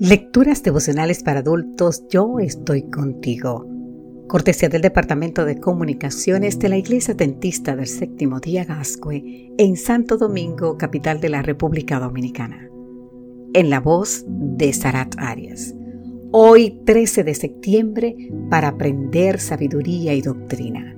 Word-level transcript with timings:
Lecturas 0.00 0.64
devocionales 0.64 1.22
para 1.22 1.38
adultos, 1.38 2.02
yo 2.08 2.40
estoy 2.40 2.82
contigo. 2.82 3.64
Cortesía 4.26 4.68
del 4.68 4.82
Departamento 4.82 5.44
de 5.44 5.60
Comunicaciones 5.60 6.58
de 6.58 6.68
la 6.68 6.76
Iglesia 6.76 7.14
Dentista 7.14 7.76
del 7.76 7.86
Séptimo 7.86 8.40
Día 8.40 8.64
Gascue 8.64 9.52
en 9.56 9.76
Santo 9.76 10.16
Domingo, 10.16 10.76
capital 10.78 11.20
de 11.20 11.28
la 11.28 11.42
República 11.42 12.00
Dominicana. 12.00 12.68
En 13.52 13.70
la 13.70 13.78
voz 13.78 14.24
de 14.26 14.72
Sarat 14.72 15.14
Arias. 15.16 15.76
Hoy 16.32 16.80
13 16.84 17.22
de 17.22 17.34
septiembre 17.34 18.16
para 18.50 18.68
aprender 18.68 19.38
sabiduría 19.38 20.12
y 20.12 20.22
doctrina. 20.22 20.96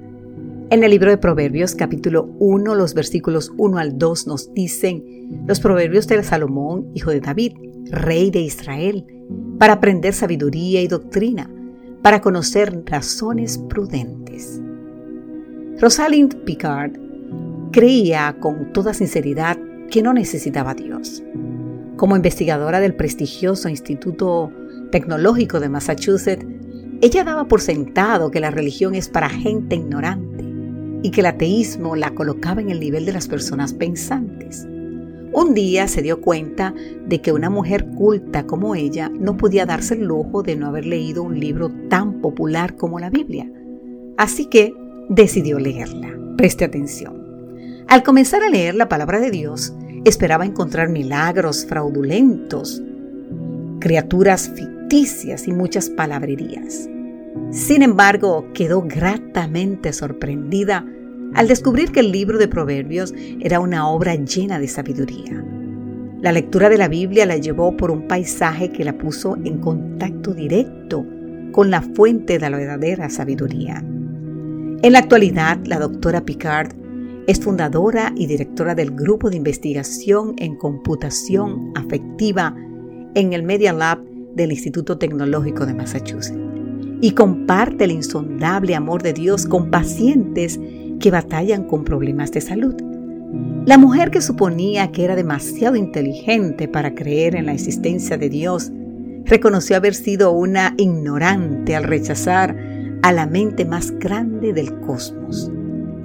En 0.71 0.83
el 0.83 0.91
libro 0.91 1.11
de 1.11 1.19
Proverbios 1.19 1.75
capítulo 1.75 2.31
1, 2.39 2.75
los 2.75 2.95
versículos 2.95 3.53
1 3.59 3.77
al 3.77 3.99
2 3.99 4.27
nos 4.27 4.55
dicen 4.55 5.45
los 5.47 5.61
proverbios 5.61 6.07
de 6.07 6.23
Salomón, 6.23 6.91
hijo 6.95 7.11
de 7.11 7.21
David, 7.21 7.53
rey 7.91 8.31
de 8.31 8.41
Israel, 8.41 9.07
para 9.59 9.75
aprender 9.75 10.13
sabiduría 10.13 10.83
y 10.83 10.89
doctrina, 10.89 11.51
para 12.03 12.21
conocer 12.21 12.83
razones 12.87 13.59
prudentes. 13.59 14.61
Rosalind 15.81 16.45
Picard 16.45 16.93
creía 17.73 18.37
con 18.41 18.73
toda 18.73 18.95
sinceridad 18.95 19.59
que 19.91 20.03
no 20.03 20.13
necesitaba 20.13 20.75
Dios. 20.75 21.23
Como 21.97 22.17
investigadora 22.17 22.81
del 22.81 22.95
prestigioso 22.95 23.69
Instituto 23.69 24.51
Tecnológico 24.91 25.61
de 25.61 25.69
Massachusetts, 25.69 26.47
ella 27.01 27.25
daba 27.25 27.49
por 27.49 27.61
sentado 27.61 28.31
que 28.31 28.41
la 28.41 28.51
religión 28.51 28.95
es 28.95 29.09
para 29.09 29.29
gente 29.29 29.77
ignorante 29.77 30.45
y 31.03 31.11
que 31.11 31.21
el 31.21 31.27
ateísmo 31.27 31.95
la 31.95 32.15
colocaba 32.15 32.61
en 32.61 32.71
el 32.71 32.81
nivel 32.81 33.05
de 33.05 33.13
las 33.13 33.29
personas 33.29 33.73
pensantes. 33.73 34.36
Un 35.37 35.53
día 35.53 35.87
se 35.87 36.01
dio 36.01 36.23
cuenta 36.23 36.73
de 37.05 37.21
que 37.21 37.31
una 37.31 37.51
mujer 37.51 37.85
culta 37.91 38.47
como 38.47 38.75
ella 38.75 39.11
no 39.11 39.37
podía 39.37 39.67
darse 39.67 39.93
el 39.93 40.05
lujo 40.05 40.43
de 40.43 40.57
no 40.57 40.67
haber 40.67 40.87
leído 40.87 41.23
un 41.23 41.39
libro 41.39 41.71
tan 41.91 42.23
popular 42.23 42.75
como 42.75 42.99
la 42.99 43.11
Biblia. 43.11 43.47
Así 44.17 44.47
que 44.47 44.73
decidió 45.11 45.59
leerla. 45.59 46.09
Preste 46.39 46.65
atención. 46.65 47.23
Al 47.87 48.03
comenzar 48.03 48.43
a 48.43 48.49
leer 48.49 48.77
la 48.77 48.89
palabra 48.89 49.21
de 49.21 49.31
Dios, 49.31 49.75
esperaba 50.07 50.47
encontrar 50.47 50.89
milagros 50.89 51.67
fraudulentos, 51.67 52.83
criaturas 53.79 54.51
ficticias 54.55 55.47
y 55.49 55.53
muchas 55.53 55.91
palabrerías. 55.91 56.89
Sin 57.51 57.83
embargo, 57.83 58.47
quedó 58.55 58.81
gratamente 58.89 59.93
sorprendida 59.93 60.87
al 61.37 61.49
descubrir 61.49 61.93
que 61.93 62.01
el 62.01 62.13
libro 62.13 62.39
de 62.39 62.49
Proverbios 62.49 63.15
era 63.41 63.61
una 63.61 63.87
obra 63.89 64.15
llena 64.15 64.59
de 64.59 64.69
sabiduría. 64.69 65.45
La 66.23 66.33
lectura 66.33 66.71
de 66.71 66.79
la 66.79 66.89
Biblia 66.89 67.27
la 67.27 67.37
llevó 67.37 67.77
por 67.77 67.91
un 67.91 68.09
paisaje 68.09 68.73
que 68.73 68.85
la 68.85 68.97
puso 68.97 69.37
en 69.45 69.59
contacto 69.59 70.33
directo 70.33 71.05
con 71.53 71.71
la 71.71 71.83
fuente 71.83 72.39
de 72.39 72.49
la 72.49 72.57
verdadera 72.57 73.11
sabiduría. 73.11 73.85
En 74.83 74.93
la 74.93 74.99
actualidad, 74.99 75.59
la 75.67 75.79
doctora 75.79 76.25
Picard 76.25 76.73
es 77.27 77.39
fundadora 77.39 78.15
y 78.17 78.27
directora 78.27 78.75
del 78.75 78.93
grupo 78.93 79.29
de 79.29 79.37
investigación 79.37 80.37
en 80.39 80.57
computación 80.57 81.71
afectiva 81.75 82.57
en 83.15 83.35
el 83.35 83.43
Media 83.43 83.75
Lab 83.75 84.03
del 84.35 84.53
Instituto 84.53 84.97
Tecnológico 84.97 85.67
de 85.67 85.75
Massachusetts 85.75 86.39
y 87.03 87.11
comparte 87.11 87.85
el 87.85 87.93
insondable 87.93 88.75
amor 88.75 89.03
de 89.03 89.13
Dios 89.13 89.45
con 89.45 89.71
pacientes 89.71 90.59
que 91.01 91.11
batallan 91.11 91.65
con 91.65 91.85
problemas 91.85 92.33
de 92.33 92.41
salud. 92.41 92.75
La 93.65 93.79
mujer 93.79 94.11
que 94.11 94.21
suponía 94.21 94.93
que 94.93 95.05
era 95.05 95.17
demasiado 95.17 95.77
inteligente 95.77 96.69
para 96.69 96.95
creer 96.95 97.35
en 97.35 97.47
la 97.47 97.53
existencia 97.53 98.17
de 98.17 98.29
Dios, 98.29 98.71
reconoció 99.25 99.77
haber 99.77 99.95
sido 99.95 100.31
una 100.33 100.75
ignorante 100.77 101.75
al 101.75 101.85
rechazar 101.85 102.57
a 103.03 103.13
la 103.13 103.27
mente 103.27 103.65
más 103.65 103.91
grande 103.99 104.53
del 104.53 104.81
cosmos, 104.81 105.51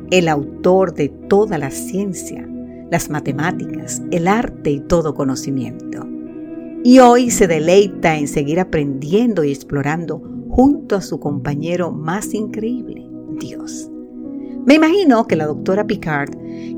el 0.09 0.27
autor 0.27 0.93
de 0.93 1.09
toda 1.09 1.57
la 1.57 1.71
ciencia, 1.71 2.47
las 2.89 3.09
matemáticas, 3.09 4.01
el 4.11 4.27
arte 4.27 4.71
y 4.71 4.79
todo 4.79 5.13
conocimiento. 5.13 6.07
Y 6.83 6.97
hoy 6.99 7.29
se 7.29 7.47
deleita 7.47 8.17
en 8.17 8.27
seguir 8.27 8.59
aprendiendo 8.59 9.43
y 9.43 9.51
explorando 9.51 10.21
junto 10.49 10.95
a 10.95 11.01
su 11.01 11.19
compañero 11.19 11.91
más 11.91 12.33
increíble, 12.33 13.07
Dios. 13.39 13.90
Me 14.65 14.75
imagino 14.75 15.25
que 15.25 15.35
la 15.35 15.47
doctora 15.47 15.87
Picard 15.87 16.29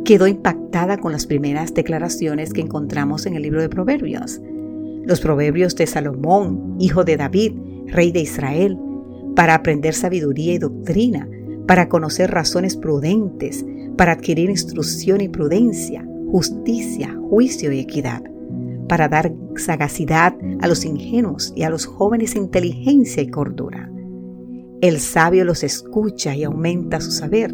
quedó 0.05 0.27
impactada 0.27 0.97
con 0.97 1.11
las 1.11 1.25
primeras 1.25 1.73
declaraciones 1.73 2.53
que 2.53 2.61
encontramos 2.61 3.25
en 3.25 3.35
el 3.35 3.43
libro 3.43 3.61
de 3.61 3.67
Proverbios. 3.67 4.39
Los 5.05 5.19
proverbios 5.19 5.75
de 5.75 5.85
Salomón, 5.85 6.77
hijo 6.79 7.03
de 7.03 7.17
David, 7.17 7.53
rey 7.87 8.13
de 8.13 8.21
Israel, 8.21 8.77
para 9.35 9.55
aprender 9.55 9.93
sabiduría 9.93 10.53
y 10.53 10.59
doctrina, 10.59 11.27
para 11.67 11.89
conocer 11.89 12.31
razones 12.31 12.77
prudentes, 12.77 13.65
para 13.97 14.13
adquirir 14.13 14.49
instrucción 14.49 15.19
y 15.19 15.27
prudencia, 15.27 16.07
justicia, 16.31 17.13
juicio 17.29 17.73
y 17.73 17.79
equidad, 17.79 18.23
para 18.87 19.09
dar 19.09 19.33
sagacidad 19.57 20.37
a 20.61 20.67
los 20.67 20.85
ingenuos 20.85 21.51
y 21.53 21.63
a 21.63 21.69
los 21.69 21.85
jóvenes 21.85 22.37
inteligencia 22.37 23.21
y 23.21 23.27
cordura. 23.27 23.91
El 24.79 24.99
sabio 24.99 25.43
los 25.43 25.63
escucha 25.63 26.33
y 26.33 26.45
aumenta 26.45 27.01
su 27.01 27.11
saber 27.11 27.53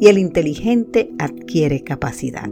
y 0.00 0.08
el 0.08 0.18
inteligente 0.18 1.10
adquiere 1.18 1.82
capacidad. 1.82 2.48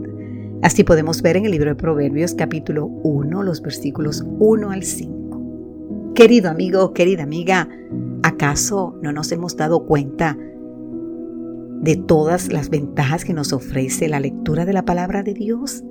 Así 0.61 0.83
podemos 0.83 1.21
ver 1.21 1.37
en 1.37 1.45
el 1.45 1.51
libro 1.51 1.69
de 1.69 1.75
Proverbios 1.75 2.33
capítulo 2.33 2.87
1, 2.87 3.43
los 3.43 3.61
versículos 3.61 4.25
1 4.39 4.71
al 4.71 4.83
5. 4.83 6.13
Querido 6.15 6.49
amigo, 6.49 6.93
querida 6.93 7.23
amiga, 7.23 7.69
¿acaso 8.23 8.97
no 9.01 9.11
nos 9.11 9.31
hemos 9.31 9.55
dado 9.55 9.85
cuenta 9.85 10.37
de 11.81 11.95
todas 11.95 12.51
las 12.51 12.69
ventajas 12.69 13.23
que 13.23 13.33
nos 13.33 13.53
ofrece 13.53 14.07
la 14.07 14.19
lectura 14.19 14.65
de 14.65 14.73
la 14.73 14.83
palabra 14.83 15.21
de 15.21 15.33
Dios? 15.33 15.83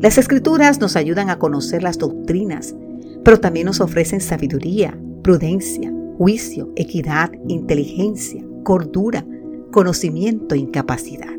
Las 0.00 0.18
escrituras 0.18 0.80
nos 0.80 0.96
ayudan 0.96 1.30
a 1.30 1.38
conocer 1.38 1.82
las 1.82 1.98
doctrinas, 1.98 2.74
pero 3.22 3.38
también 3.38 3.66
nos 3.66 3.80
ofrecen 3.80 4.20
sabiduría, 4.20 4.98
prudencia, 5.22 5.92
juicio, 6.18 6.72
equidad, 6.74 7.30
inteligencia, 7.46 8.44
cordura, 8.64 9.24
conocimiento 9.70 10.54
e 10.54 10.58
incapacidad. 10.58 11.34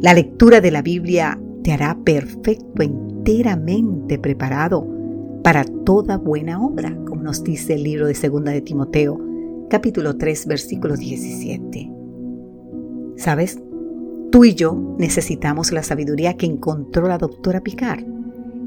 La 0.00 0.14
lectura 0.14 0.60
de 0.60 0.70
la 0.70 0.82
Biblia 0.82 1.40
te 1.62 1.72
hará 1.72 1.98
perfecto, 2.04 2.82
enteramente 2.82 4.18
preparado 4.18 4.86
para 5.42 5.64
toda 5.64 6.18
buena 6.18 6.62
obra, 6.62 6.96
como 7.06 7.22
nos 7.22 7.42
dice 7.42 7.74
el 7.74 7.84
libro 7.84 8.06
de 8.06 8.14
Segunda 8.14 8.52
de 8.52 8.60
Timoteo, 8.60 9.20
capítulo 9.68 10.16
3, 10.16 10.46
versículo 10.46 10.96
17. 10.96 11.90
¿Sabes? 13.16 13.58
Tú 14.30 14.44
y 14.44 14.54
yo 14.54 14.96
necesitamos 14.98 15.72
la 15.72 15.82
sabiduría 15.82 16.36
que 16.36 16.46
encontró 16.46 17.08
la 17.08 17.18
doctora 17.18 17.60
Picard 17.60 18.04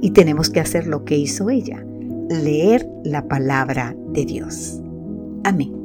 y 0.02 0.12
tenemos 0.12 0.50
que 0.50 0.60
hacer 0.60 0.88
lo 0.88 1.06
que 1.06 1.18
hizo 1.18 1.50
ella, 1.50 1.86
leer 2.30 2.88
la 3.04 3.28
palabra 3.28 3.96
de 4.14 4.26
Dios. 4.26 4.82
Amén. 5.44 5.81